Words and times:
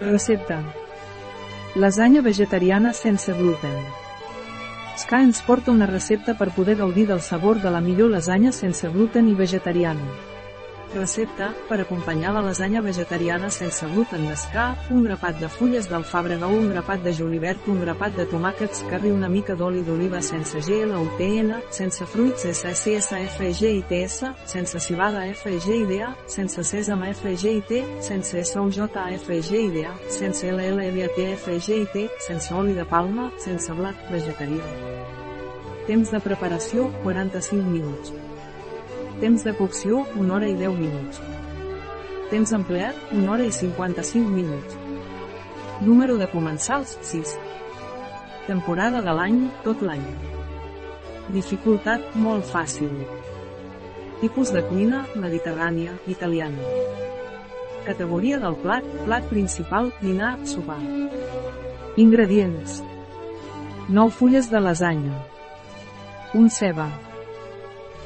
Recepta. 0.00 0.62
Lasanya 1.76 2.20
vegetariana 2.20 2.92
sense 2.92 3.32
gluten. 3.32 3.76
Ska 4.96 5.22
ens 5.22 5.40
porta 5.42 5.70
una 5.70 5.86
recepta 5.86 6.34
per 6.34 6.50
poder 6.50 6.76
gaudir 6.76 7.06
del 7.06 7.20
sabor 7.20 7.60
de 7.62 7.70
la 7.70 7.80
millor 7.80 8.10
lasanya 8.10 8.50
sense 8.52 8.88
gluten 8.88 9.28
i 9.28 9.34
vegetariana. 9.34 10.33
Recepta, 10.94 11.48
per 11.68 11.80
acompanyar 11.82 12.32
la 12.36 12.40
lasanya 12.44 12.80
vegetariana 12.80 13.48
sense 13.50 13.86
gluten 13.90 14.28
d'escà, 14.28 14.66
un 14.94 15.02
grapat 15.02 15.40
de 15.40 15.48
fulles 15.50 15.88
d'alfàbrega 15.90 16.46
un 16.46 16.68
grapat 16.70 17.02
de 17.02 17.12
julivert, 17.12 17.66
un 17.66 17.80
grapat 17.82 18.14
de 18.14 18.26
tomàquets 18.30 18.84
curri, 18.86 19.10
una 19.10 19.28
mica 19.28 19.56
d'oli 19.58 19.82
d'oliva 19.82 20.20
sense 20.22 20.62
GL 20.62 20.94
o 20.94 21.02
TN, 21.18 21.50
sense 21.74 22.06
fruits 22.06 22.46
SSFG 22.46 23.72
sense 24.46 24.78
cibada 24.78 25.24
FGIDA, 25.34 26.12
sense 26.26 26.62
sèsam 26.62 27.02
FGIT, 27.10 27.72
sense 28.00 28.44
SOJFGIDA, 28.52 29.90
sense 30.08 30.46
LLDTFGIT, 30.46 31.98
sense 32.20 32.54
oli 32.54 32.74
de 32.74 32.84
palma, 32.84 33.32
sense 33.38 33.72
blat 33.74 34.06
vegetarià. 34.12 34.62
Temps 35.88 36.14
de 36.14 36.20
preparació, 36.20 36.86
45 37.02 37.66
minuts. 37.66 38.14
Temps 39.20 39.44
de 39.46 39.52
cocció, 39.54 40.02
1 40.18 40.30
hora 40.34 40.48
i 40.50 40.56
10 40.58 40.74
minuts. 40.74 41.20
Temps 42.32 42.52
empleat, 42.56 42.96
1 43.14 43.28
hora 43.30 43.44
i 43.46 43.52
55 43.52 44.30
minuts. 44.30 44.74
Número 45.86 46.16
de 46.18 46.26
comensals, 46.32 46.96
6. 47.02 47.36
Temporada 48.48 49.02
de 49.06 49.14
l'any, 49.14 49.38
tot 49.62 49.82
l'any. 49.86 50.02
Dificultat, 51.30 52.10
molt 52.18 52.44
fàcil. 52.50 52.90
Tipus 54.20 54.50
de 54.52 54.64
cuina, 54.66 55.04
mediterrània, 55.14 55.94
italiana. 56.10 56.74
Categoria 57.86 58.42
del 58.42 58.58
plat, 58.66 58.86
plat 59.06 59.26
principal, 59.30 59.92
dinar, 60.02 60.36
sopar. 60.44 60.80
Ingredients. 61.96 62.80
9 63.88 64.10
fulles 64.10 64.50
de 64.50 64.60
lasanya. 64.60 65.22
Un 66.34 66.50
ceba. 66.50 66.88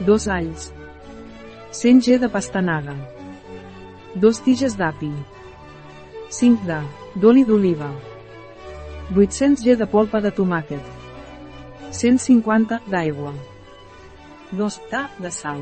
2 0.04 0.28
alls. 0.28 0.75
100 1.70 2.00
g 2.00 2.19
de 2.19 2.28
pastanaga. 2.33 2.94
2 4.14 4.38
tiges 4.41 4.74
d'api. 4.77 5.11
5 6.30 6.62
de 6.64 6.78
d'oli 7.14 7.44
d'oliva. 7.44 7.91
800 9.14 9.60
g 9.64 9.77
de 9.77 9.86
polpa 9.86 10.20
de 10.25 10.30
tomàquet. 10.33 10.80
150 11.92 12.80
d'aigua. 12.88 13.34
2 14.52 14.78
ta 14.88 15.10
de 15.20 15.30
sal. 15.30 15.60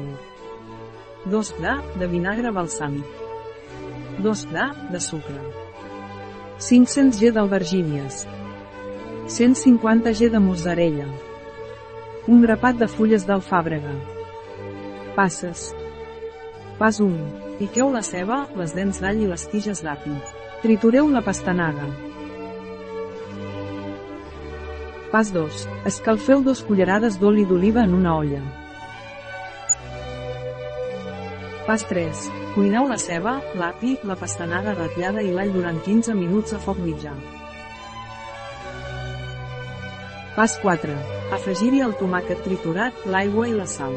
2 1.27 1.55
de 1.59 1.75
de 1.99 2.07
vinagre 2.07 2.53
balsàmic. 2.53 3.07
2 4.23 4.45
de 4.53 4.67
de 4.93 5.01
sucre. 5.01 5.41
500 6.59 7.19
g 7.19 7.33
d'albergínies. 7.33 8.29
150 9.27 10.15
g 10.15 10.31
de 10.31 10.39
mozzarella. 10.39 11.09
Un 12.29 12.47
grapat 12.47 12.79
de 12.79 12.87
fulles 12.87 13.27
d'alfàbrega. 13.27 13.97
Passes. 15.17 15.75
Pas 16.79 16.99
1. 17.01 17.57
Piqueu 17.57 17.89
la 17.89 18.03
ceba, 18.05 18.43
les 18.61 18.75
dents 18.77 18.99
d'all 19.01 19.23
i 19.25 19.27
les 19.31 19.45
tiges 19.49 19.81
d'api. 19.81 20.13
Tritureu 20.61 21.07
la 21.09 21.23
pastanaga. 21.25 21.87
Pas 25.09 25.31
2. 25.33 25.63
Escalfeu 25.89 26.43
dos 26.45 26.61
cullerades 26.69 27.17
d'oli 27.23 27.47
d'oliva 27.49 27.87
en 27.89 27.95
una 27.97 28.13
olla. 28.19 28.43
Pas 31.65 31.87
3. 31.89 32.27
Cuineu 32.53 32.91
la 32.93 33.01
ceba, 33.01 33.39
l'api, 33.57 33.97
la 34.05 34.19
pastanaga 34.21 34.77
ratllada 34.77 35.25
i 35.25 35.33
l'all 35.33 35.57
durant 35.57 35.81
15 35.89 36.13
minuts 36.21 36.53
a 36.53 36.61
foc 36.61 36.85
mitjà. 36.85 37.17
Pas 40.37 40.61
4. 40.61 40.93
Afegir-hi 41.41 41.81
el 41.89 41.97
tomàquet 41.97 42.45
triturat, 42.45 43.09
l'aigua 43.09 43.49
i 43.49 43.57
la 43.57 43.65
sal. 43.65 43.97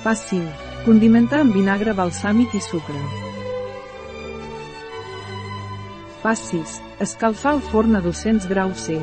Pas 0.00 0.16
5. 0.30 0.48
Condimentar 0.86 1.42
amb 1.44 1.52
vinagre 1.52 1.92
balsàmic 1.92 2.54
i 2.56 2.60
sucre. 2.64 3.00
Pas 6.22 6.40
6. 6.48 6.78
Escalfar 7.04 7.52
el 7.58 7.60
forn 7.60 7.98
a 7.98 8.00
200 8.00 8.46
graus 8.48 8.86
C. 8.86 8.96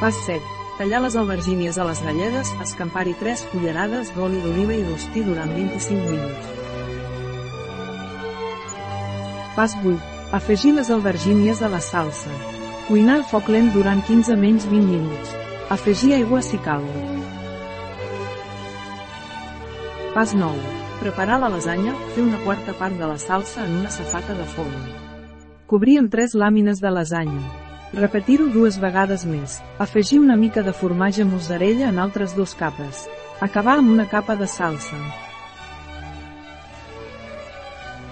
Pas 0.00 0.18
7. 0.26 0.42
Tallar 0.76 1.00
les 1.06 1.16
albergínies 1.16 1.78
a 1.80 1.86
les 1.88 2.02
galledes, 2.04 2.52
escampar-hi 2.66 3.14
3 3.20 3.46
cullerades 3.54 4.12
d'oli 4.16 4.42
d'oliva 4.44 4.76
i 4.76 4.84
rostir 4.84 5.24
durant 5.24 5.48
25 5.56 6.04
minuts. 6.12 6.50
Pas 9.56 9.78
8. 9.80 9.96
Afegir 10.36 10.74
les 10.76 10.92
albergínies 10.92 11.64
a 11.64 11.72
la 11.72 11.80
salsa. 11.80 12.36
Cuinar 12.90 13.22
a 13.22 13.28
foc 13.32 13.48
lent 13.48 13.72
durant 13.72 14.04
15 14.04 14.36
menys 14.36 14.68
20 14.68 14.92
minuts. 14.92 15.34
Afegir 15.72 16.12
aigua 16.18 16.44
si 16.44 16.60
cal. 16.60 16.84
Pas 20.14 20.34
9. 20.34 20.58
Preparar 20.98 21.38
la 21.38 21.48
lasanya, 21.48 21.92
fer 22.16 22.24
una 22.24 22.40
quarta 22.42 22.72
part 22.74 22.96
de 22.98 23.06
la 23.06 23.16
salsa 23.16 23.62
en 23.62 23.76
una 23.78 23.92
safata 23.94 24.34
de 24.34 24.42
forn. 24.56 24.74
Cobrir 25.70 26.00
amb 26.00 26.10
tres 26.10 26.34
làmines 26.34 26.82
de 26.82 26.90
lasanya. 26.90 27.44
Repetir-ho 27.94 28.48
dues 28.50 28.80
vegades 28.82 29.22
més. 29.22 29.60
Afegir 29.78 30.18
una 30.18 30.34
mica 30.34 30.66
de 30.66 30.74
formatge 30.74 31.24
mozzarella 31.24 31.92
en 31.94 32.02
altres 32.02 32.34
dos 32.34 32.56
capes. 32.58 33.06
Acabar 33.40 33.78
amb 33.78 33.94
una 33.94 34.08
capa 34.10 34.34
de 34.34 34.50
salsa. 34.50 34.98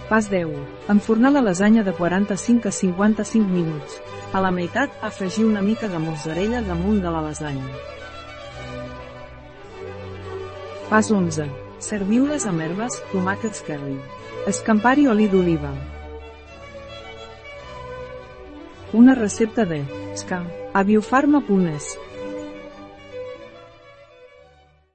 Pas 0.09 0.31
10. 0.31 0.55
Enfornar 0.89 1.35
la 1.35 1.43
lasanya 1.43 1.83
de 1.83 1.93
45 1.93 2.69
a 2.69 2.73
55 2.73 3.45
minuts. 3.45 3.99
A 4.33 4.41
la 4.41 4.55
meitat, 4.55 4.95
afegir 5.03 5.51
una 5.51 5.67
mica 5.67 5.91
de 5.91 5.99
mozzarella 5.99 6.63
damunt 6.63 7.03
de 7.03 7.11
la 7.11 7.27
lasanya. 7.27 7.73
Pas 10.89 11.11
11. 11.11 11.68
Serviu-les 11.79 12.43
amb 12.51 12.61
herbes, 12.65 12.97
tomàquets 13.13 13.63
curry. 13.67 13.95
Escampar-hi 14.51 15.07
oli 15.07 15.29
d'oliva. 15.31 15.71
Una 18.99 19.15
recepta 19.15 19.65
de 19.69 19.85
Ska. 20.19 20.43
A 20.75 20.83
biofarma.es 20.83 21.93